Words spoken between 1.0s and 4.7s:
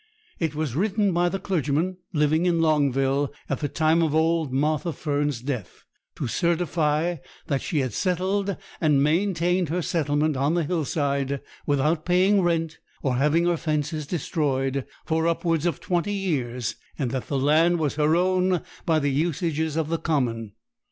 by the clergyman living in Longville at the time of old